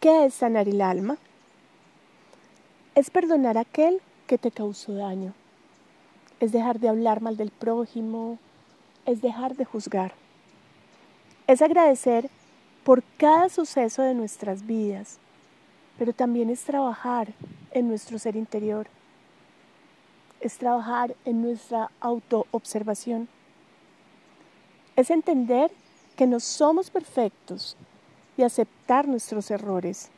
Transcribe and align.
¿Qué 0.00 0.26
es 0.26 0.34
sanar 0.34 0.68
el 0.68 0.82
alma? 0.82 1.16
Es 2.94 3.08
perdonar 3.08 3.56
a 3.56 3.62
aquel 3.62 4.02
que 4.26 4.36
te 4.36 4.50
causó 4.50 4.92
daño. 4.92 5.32
Es 6.38 6.52
dejar 6.52 6.80
de 6.80 6.90
hablar 6.90 7.22
mal 7.22 7.38
del 7.38 7.50
prójimo. 7.50 8.38
Es 9.06 9.22
dejar 9.22 9.56
de 9.56 9.64
juzgar. 9.64 10.12
Es 11.46 11.62
agradecer 11.62 12.28
por 12.84 13.02
cada 13.16 13.48
suceso 13.48 14.02
de 14.02 14.14
nuestras 14.14 14.66
vidas, 14.66 15.18
pero 15.98 16.12
también 16.12 16.50
es 16.50 16.62
trabajar 16.62 17.32
en 17.70 17.88
nuestro 17.88 18.18
ser 18.18 18.36
interior. 18.36 18.88
Es 20.40 20.58
trabajar 20.58 21.16
en 21.24 21.40
nuestra 21.40 21.90
autoobservación. 22.00 23.28
Es 24.94 25.10
entender 25.10 25.70
que 26.16 26.26
no 26.26 26.38
somos 26.38 26.90
perfectos 26.90 27.78
y 28.36 28.42
aceptar 28.42 29.08
nuestros 29.08 29.50
errores. 29.50 30.10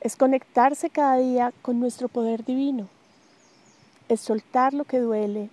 Es 0.00 0.16
conectarse 0.16 0.90
cada 0.90 1.16
día 1.16 1.52
con 1.62 1.80
nuestro 1.80 2.08
poder 2.08 2.44
divino. 2.44 2.88
Es 4.08 4.20
soltar 4.20 4.74
lo 4.74 4.84
que 4.84 4.98
duele 4.98 5.50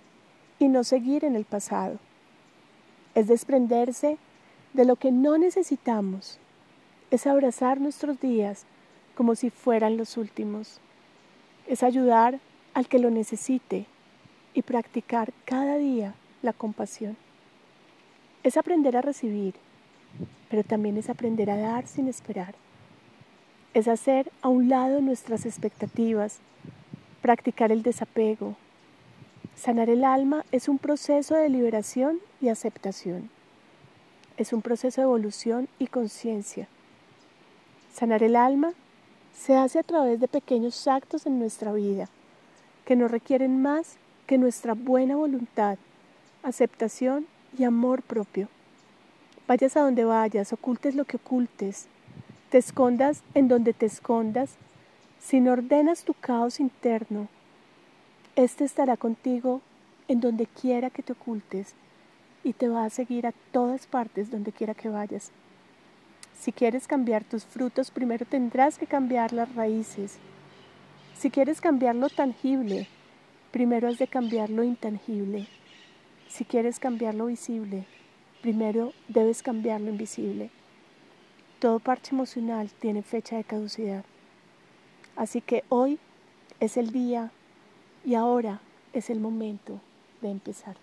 y 0.58 0.68
no 0.68 0.84
seguir 0.84 1.24
en 1.24 1.36
el 1.36 1.44
pasado. 1.44 1.98
Es 3.14 3.26
desprenderse 3.26 4.18
de 4.74 4.84
lo 4.84 4.96
que 4.96 5.10
no 5.10 5.38
necesitamos. 5.38 6.38
Es 7.10 7.26
abrazar 7.26 7.80
nuestros 7.80 8.20
días 8.20 8.64
como 9.14 9.34
si 9.34 9.50
fueran 9.50 9.96
los 9.96 10.16
últimos. 10.16 10.80
Es 11.66 11.82
ayudar 11.82 12.40
al 12.74 12.88
que 12.88 12.98
lo 12.98 13.10
necesite 13.10 13.86
y 14.54 14.62
practicar 14.62 15.32
cada 15.44 15.76
día 15.76 16.14
la 16.42 16.52
compasión. 16.52 17.16
Es 18.42 18.56
aprender 18.56 18.96
a 18.96 19.02
recibir 19.02 19.54
pero 20.48 20.64
también 20.64 20.96
es 20.96 21.08
aprender 21.08 21.50
a 21.50 21.56
dar 21.56 21.86
sin 21.86 22.08
esperar. 22.08 22.54
Es 23.74 23.88
hacer 23.88 24.30
a 24.42 24.48
un 24.48 24.68
lado 24.68 25.00
nuestras 25.00 25.46
expectativas, 25.46 26.38
practicar 27.22 27.72
el 27.72 27.82
desapego. 27.82 28.56
Sanar 29.56 29.88
el 29.88 30.04
alma 30.04 30.44
es 30.52 30.68
un 30.68 30.78
proceso 30.78 31.34
de 31.34 31.48
liberación 31.48 32.18
y 32.40 32.48
aceptación. 32.48 33.30
Es 34.36 34.52
un 34.52 34.62
proceso 34.62 35.00
de 35.00 35.04
evolución 35.06 35.68
y 35.78 35.86
conciencia. 35.86 36.68
Sanar 37.92 38.22
el 38.22 38.36
alma 38.36 38.72
se 39.34 39.56
hace 39.56 39.78
a 39.78 39.82
través 39.82 40.20
de 40.20 40.28
pequeños 40.28 40.86
actos 40.86 41.26
en 41.26 41.38
nuestra 41.38 41.72
vida 41.72 42.08
que 42.84 42.96
no 42.96 43.08
requieren 43.08 43.62
más 43.62 43.96
que 44.26 44.38
nuestra 44.38 44.74
buena 44.74 45.16
voluntad, 45.16 45.78
aceptación 46.42 47.26
y 47.56 47.64
amor 47.64 48.02
propio. 48.02 48.48
Vayas 49.52 49.76
a 49.76 49.82
donde 49.82 50.04
vayas, 50.04 50.50
ocultes 50.54 50.94
lo 50.94 51.04
que 51.04 51.18
ocultes, 51.18 51.86
te 52.48 52.56
escondas 52.56 53.22
en 53.34 53.48
donde 53.48 53.74
te 53.74 53.84
escondas, 53.84 54.54
si 55.20 55.40
no 55.40 55.52
ordenas 55.52 56.04
tu 56.04 56.14
caos 56.14 56.58
interno, 56.58 57.28
este 58.34 58.64
estará 58.64 58.96
contigo 58.96 59.60
en 60.08 60.20
donde 60.20 60.46
quiera 60.46 60.88
que 60.88 61.02
te 61.02 61.12
ocultes 61.12 61.74
y 62.42 62.54
te 62.54 62.70
va 62.70 62.86
a 62.86 62.88
seguir 62.88 63.26
a 63.26 63.34
todas 63.52 63.86
partes 63.86 64.30
donde 64.30 64.52
quiera 64.52 64.72
que 64.72 64.88
vayas. 64.88 65.32
Si 66.40 66.50
quieres 66.50 66.86
cambiar 66.86 67.22
tus 67.22 67.44
frutos, 67.44 67.90
primero 67.90 68.24
tendrás 68.24 68.78
que 68.78 68.86
cambiar 68.86 69.34
las 69.34 69.54
raíces. 69.54 70.16
Si 71.14 71.28
quieres 71.30 71.60
cambiar 71.60 71.94
lo 71.94 72.08
tangible, 72.08 72.88
primero 73.50 73.88
has 73.88 73.98
de 73.98 74.06
cambiar 74.06 74.48
lo 74.48 74.64
intangible. 74.64 75.46
Si 76.26 76.46
quieres 76.46 76.78
cambiar 76.78 77.14
lo 77.14 77.26
visible, 77.26 77.84
Primero 78.42 78.92
debes 79.06 79.40
cambiar 79.40 79.80
lo 79.80 79.90
invisible. 79.90 80.50
Todo 81.60 81.78
parche 81.78 82.12
emocional 82.12 82.70
tiene 82.80 83.02
fecha 83.02 83.36
de 83.36 83.44
caducidad. 83.44 84.04
Así 85.14 85.40
que 85.40 85.62
hoy 85.68 86.00
es 86.58 86.76
el 86.76 86.90
día 86.90 87.30
y 88.04 88.14
ahora 88.16 88.60
es 88.92 89.10
el 89.10 89.20
momento 89.20 89.80
de 90.20 90.30
empezar. 90.30 90.76